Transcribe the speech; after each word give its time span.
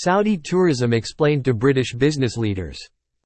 Saudi 0.00 0.38
tourism 0.38 0.92
explained 0.92 1.44
to 1.44 1.52
British 1.52 1.92
business 1.92 2.36
leaders. 2.36 2.78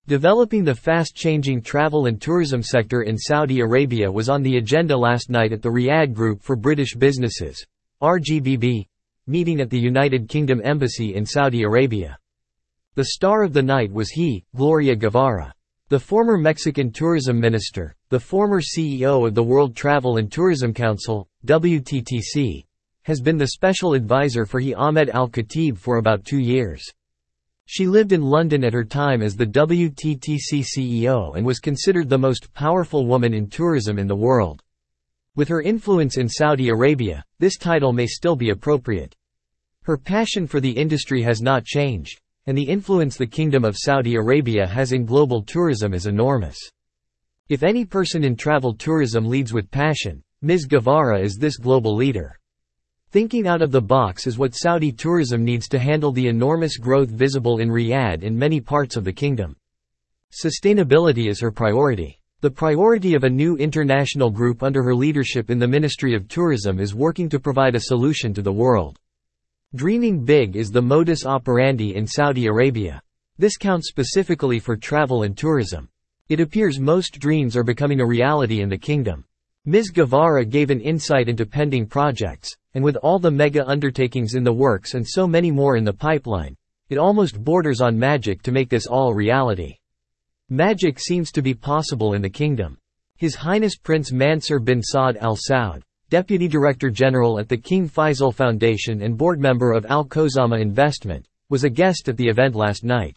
Developing 0.07 0.65
the 0.65 0.75
fast-changing 0.75 1.61
travel 1.61 2.07
and 2.07 2.19
tourism 2.19 2.63
sector 2.63 3.03
in 3.03 3.19
Saudi 3.19 3.61
Arabia 3.61 4.11
was 4.11 4.31
on 4.31 4.43
the 4.43 4.57
agenda 4.57 4.97
last 4.97 5.29
night 5.29 5.53
at 5.53 5.61
the 5.61 5.69
Riyadh 5.69 6.15
Group 6.15 6.43
for 6.43 6.57
British 6.57 6.95
Businesses 6.95 7.63
RGBB, 8.01 8.87
meeting 9.27 9.61
at 9.61 9.69
the 9.69 9.79
United 9.79 10.31
Kingdom 10.31 10.63
Embassy 10.65 11.15
in 11.15 11.27
Saudi 11.27 11.63
Arabia. 11.63 12.17
The 12.95 13.05
star 13.05 13.43
of 13.43 13.53
the 13.53 13.63
night 13.63 13.93
was 13.93 14.09
he, 14.09 14.43
Gloria 14.57 14.97
Guevara. 14.97 15.53
The 15.91 16.01
former 16.01 16.39
Mexican 16.39 16.91
tourism 16.91 17.39
minister, 17.39 17.95
the 18.09 18.19
former 18.19 18.63
CEO 18.63 19.29
of 19.29 19.35
the 19.35 19.43
World 19.43 19.77
Travel 19.77 20.17
and 20.17 20.33
Tourism 20.33 20.73
Council, 20.73 21.29
WTTC, 21.45 22.65
has 23.03 23.21
been 23.21 23.37
the 23.37 23.49
special 23.49 23.95
advisor 23.95 24.47
for 24.47 24.61
he 24.61 24.75
Ahmed 24.75 25.11
Al-Khatib 25.11 25.77
for 25.77 25.97
about 25.97 26.25
two 26.25 26.39
years. 26.39 26.85
She 27.67 27.87
lived 27.87 28.13
in 28.13 28.23
London 28.23 28.65
at 28.65 28.73
her 28.73 28.85
time 28.85 29.23
as 29.23 29.37
the 29.37 29.47
WTTC 29.47 30.65
CEO 30.65 31.37
and 31.37 31.47
was 31.47 31.59
considered 31.59 32.09
the 32.09 32.19
most 32.19 32.53
powerful 32.55 33.07
woman 33.07 33.33
in 33.35 33.49
tourism 33.49 33.99
in 33.99 34.07
the 34.07 34.17
world. 34.17 34.63
With 35.35 35.49
her 35.49 35.63
influence 35.63 36.19
in 36.19 36.29
Saudi 36.29 36.69
Arabia, 36.69 37.25
this 37.39 37.57
title 37.57 37.93
may 37.93 38.07
still 38.07 38.37
be 38.37 38.51
appropriate. 38.51 39.15
Her 39.83 39.97
passion 39.97 40.47
for 40.47 40.61
the 40.61 40.71
industry 40.71 41.23
has 41.23 41.41
not 41.41 41.65
changed, 41.65 42.21
and 42.47 42.59
the 42.59 42.69
influence 42.69 43.17
the 43.17 43.27
Kingdom 43.27 43.65
of 43.65 43.77
Saudi 43.79 44.17
Arabia 44.17 44.67
has 44.67 44.93
in 44.93 45.07
global 45.07 45.43
tourism 45.43 45.95
is 45.95 46.07
enormous. 46.07 46.59
If 47.49 47.63
any 47.63 47.85
person 47.85 48.25
in 48.25 48.37
travel 48.37 48.75
tourism 48.75 49.25
leads 49.25 49.53
with 49.53 49.71
passion, 49.71 50.23
Ms. 50.43 50.67
Guevara 50.67 51.21
is 51.21 51.37
this 51.37 51.57
global 51.57 51.97
leader. 51.97 52.39
Thinking 53.13 53.47
out 53.47 53.61
of 53.61 53.71
the 53.71 53.83
box 53.83 54.27
is 54.27 54.39
what 54.39 54.55
Saudi 54.55 54.91
tourism 54.91 55.45
needs 55.45 55.69
to 55.69 55.79
handle 55.79 56.13
the 56.13 56.29
enormous 56.29 56.79
growth 56.79 57.11
visible 57.11 57.59
in 57.59 57.69
Riyadh 57.69 58.25
and 58.25 58.35
many 58.35 58.59
parts 58.59 58.97
of 58.97 59.05
the 59.05 59.13
kingdom. 59.13 59.55
Sustainability 60.33 61.29
is 61.29 61.39
her 61.39 61.51
priority. 61.51 62.19
The 62.41 62.51
priority 62.51 63.15
of 63.15 63.25
a 63.25 63.29
new 63.29 63.59
international 63.59 64.31
group 64.31 64.63
under 64.63 64.83
her 64.83 64.95
leadership 64.95 65.51
in 65.51 65.59
the 65.59 65.69
Ministry 65.69 66.15
of 66.15 66.27
Tourism 66.27 66.81
is 66.81 66.95
working 66.95 67.29
to 67.29 67.39
provide 67.39 67.75
a 67.75 67.81
solution 67.81 68.33
to 68.33 68.41
the 68.41 68.51
world. 68.51 68.99
Dreaming 69.75 70.25
big 70.25 70.57
is 70.57 70.71
the 70.71 70.81
modus 70.81 71.27
operandi 71.27 71.95
in 71.95 72.07
Saudi 72.07 72.47
Arabia. 72.47 73.03
This 73.37 73.59
counts 73.59 73.91
specifically 73.91 74.59
for 74.59 74.75
travel 74.75 75.25
and 75.25 75.37
tourism. 75.37 75.91
It 76.31 76.41
appears 76.41 76.81
most 76.81 77.19
dreams 77.19 77.59
are 77.59 77.63
becoming 77.63 78.01
a 78.01 78.07
reality 78.07 78.63
in 78.63 78.71
the 78.71 78.79
kingdom. 78.79 79.27
Ms. 79.67 79.91
Guevara 79.91 80.47
gave 80.47 80.71
an 80.71 80.81
insight 80.81 81.29
into 81.29 81.45
pending 81.45 81.87
projects, 81.87 82.57
and 82.75 82.83
with 82.83 82.97
all 82.97 83.19
the 83.19 83.31
mega 83.31 83.67
undertakings 83.69 84.35
in 84.35 84.45
the 84.45 84.53
works 84.53 84.95
and 84.95 85.07
so 85.07 85.27
many 85.27 85.51
more 85.51 85.77
in 85.77 85.85
the 85.85 85.93
pipeline, 85.93 86.57
it 86.89 86.99
almost 86.99 87.43
borders 87.43 87.81
on 87.81 87.99
magic 87.99 88.43
to 88.43 88.53
make 88.53 88.69
this 88.69 88.87
all 88.87 89.15
reality. 89.15 89.77
Magic 90.49 90.99
seems 90.99 91.33
to 91.33 91.43
be 91.43 91.55
possible 91.55 92.15
in 92.15 92.23
the 92.23 92.29
kingdom. 92.29 92.77
His 93.17 93.35
Highness 93.35 93.77
Prince 93.77 94.13
Mansur 94.13 94.59
bin 94.59 94.81
Saud 94.81 95.17
Al 95.17 95.37
Saud, 95.37 95.83
Deputy 96.11 96.49
Director 96.49 96.91
General 96.91 97.39
at 97.39 97.49
the 97.49 97.57
King 97.57 97.89
Faisal 97.89 98.35
Foundation 98.35 99.01
and 99.01 99.17
board 99.17 99.41
member 99.41 99.73
of 99.73 99.87
Al 99.87 100.05
Khuzama 100.05 100.61
Investment, 100.61 101.27
was 101.49 101.65
a 101.65 101.71
guest 101.71 102.09
at 102.09 102.17
the 102.17 102.29
event 102.29 102.55
last 102.55 102.85
night. 102.85 103.17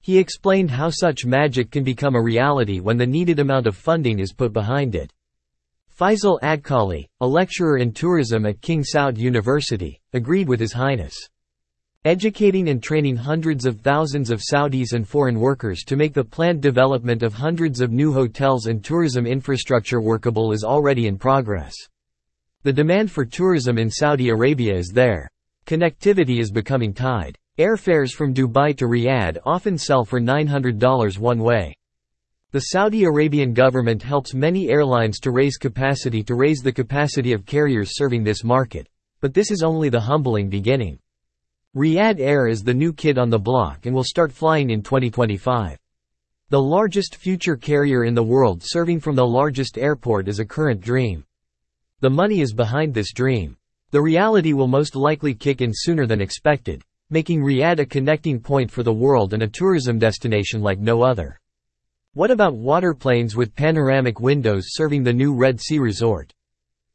He 0.00 0.18
explained 0.18 0.70
how 0.70 0.90
such 0.90 1.24
magic 1.24 1.70
can 1.70 1.84
become 1.84 2.14
a 2.14 2.22
reality 2.22 2.80
when 2.80 2.96
the 2.96 3.06
needed 3.06 3.38
amount 3.38 3.66
of 3.66 3.76
funding 3.76 4.18
is 4.18 4.32
put 4.32 4.52
behind 4.52 4.94
it. 4.94 5.12
Faisal 5.98 6.38
Adkali, 6.42 7.08
a 7.20 7.26
lecturer 7.26 7.78
in 7.78 7.90
tourism 7.90 8.46
at 8.46 8.60
King 8.60 8.84
Saud 8.84 9.16
University, 9.16 10.00
agreed 10.12 10.48
with 10.48 10.60
His 10.60 10.72
Highness. 10.72 11.16
Educating 12.04 12.68
and 12.68 12.80
training 12.80 13.16
hundreds 13.16 13.66
of 13.66 13.80
thousands 13.80 14.30
of 14.30 14.40
Saudis 14.40 14.92
and 14.92 15.08
foreign 15.08 15.40
workers 15.40 15.82
to 15.88 15.96
make 15.96 16.14
the 16.14 16.22
planned 16.22 16.62
development 16.62 17.24
of 17.24 17.34
hundreds 17.34 17.80
of 17.80 17.90
new 17.90 18.12
hotels 18.12 18.66
and 18.66 18.84
tourism 18.84 19.26
infrastructure 19.26 20.00
workable 20.00 20.52
is 20.52 20.62
already 20.62 21.08
in 21.08 21.18
progress. 21.18 21.74
The 22.62 22.72
demand 22.72 23.10
for 23.10 23.24
tourism 23.24 23.76
in 23.76 23.90
Saudi 23.90 24.28
Arabia 24.28 24.76
is 24.76 24.92
there. 24.94 25.28
Connectivity 25.66 26.38
is 26.38 26.52
becoming 26.52 26.94
tied. 26.94 27.36
Airfares 27.58 28.12
from 28.12 28.32
Dubai 28.32 28.76
to 28.76 28.84
Riyadh 28.84 29.38
often 29.44 29.76
sell 29.76 30.04
for 30.04 30.20
$900 30.20 31.18
one 31.18 31.40
way. 31.40 31.74
The 32.50 32.60
Saudi 32.60 33.04
Arabian 33.04 33.52
government 33.52 34.02
helps 34.02 34.32
many 34.32 34.70
airlines 34.70 35.20
to 35.20 35.32
raise 35.32 35.58
capacity 35.58 36.22
to 36.22 36.34
raise 36.34 36.60
the 36.60 36.72
capacity 36.72 37.34
of 37.34 37.44
carriers 37.44 37.90
serving 37.94 38.24
this 38.24 38.42
market. 38.42 38.88
But 39.20 39.34
this 39.34 39.50
is 39.50 39.62
only 39.62 39.90
the 39.90 40.00
humbling 40.00 40.48
beginning. 40.48 40.98
Riyadh 41.76 42.20
Air 42.20 42.46
is 42.46 42.62
the 42.62 42.72
new 42.72 42.94
kid 42.94 43.18
on 43.18 43.28
the 43.28 43.38
block 43.38 43.84
and 43.84 43.94
will 43.94 44.02
start 44.02 44.32
flying 44.32 44.70
in 44.70 44.82
2025. 44.82 45.78
The 46.48 46.58
largest 46.58 47.16
future 47.16 47.54
carrier 47.54 48.04
in 48.04 48.14
the 48.14 48.22
world 48.22 48.62
serving 48.64 49.00
from 49.00 49.14
the 49.14 49.26
largest 49.26 49.76
airport 49.76 50.26
is 50.26 50.38
a 50.38 50.46
current 50.46 50.80
dream. 50.80 51.24
The 52.00 52.08
money 52.08 52.40
is 52.40 52.54
behind 52.54 52.94
this 52.94 53.12
dream. 53.12 53.58
The 53.90 54.00
reality 54.00 54.54
will 54.54 54.68
most 54.68 54.96
likely 54.96 55.34
kick 55.34 55.60
in 55.60 55.72
sooner 55.74 56.06
than 56.06 56.22
expected, 56.22 56.82
making 57.10 57.42
Riyadh 57.42 57.80
a 57.80 57.84
connecting 57.84 58.40
point 58.40 58.70
for 58.70 58.82
the 58.82 58.90
world 58.90 59.34
and 59.34 59.42
a 59.42 59.48
tourism 59.48 59.98
destination 59.98 60.62
like 60.62 60.78
no 60.78 61.02
other. 61.02 61.38
What 62.14 62.30
about 62.30 62.56
waterplanes 62.56 63.36
with 63.36 63.54
panoramic 63.54 64.18
windows 64.18 64.68
serving 64.68 65.02
the 65.02 65.12
new 65.12 65.34
Red 65.34 65.60
Sea 65.60 65.78
Resort? 65.78 66.32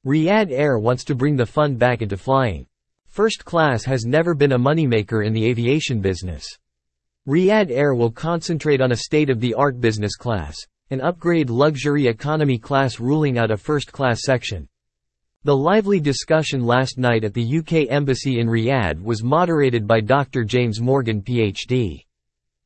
Riyadh 0.06 0.52
Air 0.52 0.80
wants 0.80 1.04
to 1.06 1.16
bring 1.16 1.36
the 1.36 1.46
fun 1.46 1.76
back 1.76 2.02
into 2.02 2.18
flying. 2.18 2.66
First 3.10 3.46
class 3.46 3.84
has 3.86 4.06
never 4.06 4.34
been 4.34 4.54
a 4.54 4.60
moneymaker 4.60 5.24
in 5.24 5.32
the 5.32 5.46
aviation 5.46 6.02
business. 6.02 6.44
Riyadh 7.28 7.70
Air 7.70 7.94
will 7.94 8.10
concentrate 8.10 8.82
on 8.82 8.92
a 8.92 8.98
state-of-the-art 8.98 9.80
business 9.80 10.16
class, 10.16 10.58
and 10.90 11.00
upgrade 11.00 11.52
luxury 11.52 12.08
economy 12.08 12.58
class 12.58 13.00
ruling 13.00 13.38
out 13.38 13.52
a 13.52 13.56
first-class 13.56 14.22
section. 14.24 14.68
The 15.44 15.56
lively 15.56 16.00
discussion 16.00 16.66
last 16.66 16.98
night 16.98 17.24
at 17.24 17.36
the 17.36 17.60
UK 17.60 17.88
Embassy 17.92 18.40
in 18.40 18.48
Riyadh 18.48 19.02
was 19.02 19.24
moderated 19.24 19.86
by 19.86 20.02
Dr. 20.02 20.44
James 20.44 20.82
Morgan 20.82 21.22
PhD. 21.22 22.04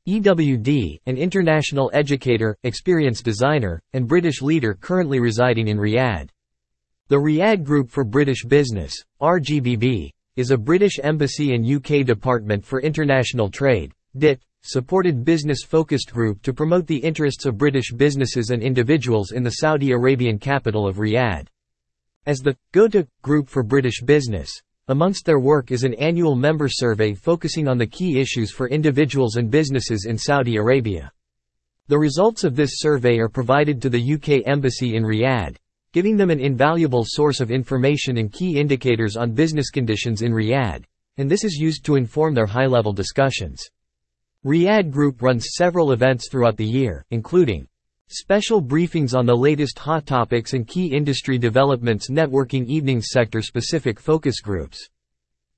EWD, 0.07 1.01
an 1.06 1.18
international 1.18 1.91
educator, 1.94 2.56
experienced 2.63 3.25
designer, 3.25 3.81
and 3.91 4.07
British 4.07 4.41
leader 4.41 4.73
currently 4.73 5.19
residing 5.19 5.68
in 5.68 5.78
Riyadh. 5.78 6.29
The 7.09 7.18
Riyadh 7.18 7.66
Group 7.66 7.91
for 7.91 8.06
British 8.06 8.46
Business, 8.46 8.96
RGBB, 9.22 10.09
is 10.38 10.51
a 10.51 10.57
British 10.57 10.97
embassy 11.03 11.53
and 11.56 11.66
UK 11.66 12.06
Department 12.06 12.63
for 12.63 12.79
International 12.79 13.50
Trade, 13.50 13.91
DIT, 14.17 14.40
supported 14.62 15.25
business-focused 15.25 16.13
group 16.13 16.41
to 16.41 16.53
promote 16.53 16.88
the 16.88 16.96
interests 16.96 17.46
of 17.46 17.57
British 17.57 17.91
businesses 17.91 18.51
and 18.51 18.63
individuals 18.63 19.34
in 19.34 19.44
the 19.44 19.56
Saudi 19.59 19.91
Arabian 19.91 20.40
capital 20.40 20.88
of 20.88 21.00
Riyadh. 21.00 21.47
As 22.25 22.40
the 22.40 22.56
GOTA 22.72 23.09
Group 23.23 23.50
for 23.50 23.62
British 23.62 24.01
Business, 24.03 24.50
Amongst 24.89 25.25
their 25.25 25.39
work 25.39 25.71
is 25.71 25.83
an 25.83 25.93
annual 25.95 26.33
member 26.33 26.69
survey 26.69 27.13
focusing 27.13 27.67
on 27.67 27.77
the 27.77 27.85
key 27.85 28.21
issues 28.21 28.51
for 28.51 28.69
individuals 28.69 29.35
and 29.35 29.51
businesses 29.51 30.05
in 30.05 30.17
Saudi 30.17 30.55
Arabia. 30.55 31.11
The 31.89 31.99
results 31.99 32.45
of 32.45 32.55
this 32.55 32.75
survey 32.75 33.17
are 33.17 33.27
provided 33.27 33.81
to 33.81 33.89
the 33.89 34.13
UK 34.13 34.47
Embassy 34.47 34.95
in 34.95 35.03
Riyadh, 35.03 35.57
giving 35.91 36.15
them 36.15 36.29
an 36.29 36.39
invaluable 36.39 37.03
source 37.05 37.41
of 37.41 37.51
information 37.51 38.15
and 38.17 38.31
key 38.31 38.57
indicators 38.57 39.17
on 39.17 39.33
business 39.33 39.71
conditions 39.71 40.21
in 40.21 40.31
Riyadh, 40.31 40.85
and 41.17 41.29
this 41.29 41.43
is 41.43 41.55
used 41.55 41.83
to 41.83 41.97
inform 41.97 42.33
their 42.33 42.45
high-level 42.45 42.93
discussions. 42.93 43.69
Riyadh 44.45 44.89
Group 44.89 45.21
runs 45.21 45.49
several 45.57 45.91
events 45.91 46.29
throughout 46.31 46.55
the 46.55 46.65
year, 46.65 47.03
including 47.11 47.67
Special 48.09 48.63
briefings 48.63 49.13
on 49.13 49.25
the 49.25 49.35
latest 49.35 49.78
hot 49.78 50.06
topics 50.06 50.53
and 50.53 50.66
key 50.66 50.95
industry 50.95 51.38
developments 51.38 52.09
networking 52.09 52.66
evenings 52.66 53.07
sector-specific 53.09 54.00
focus 54.00 54.40
groups. 54.40 54.90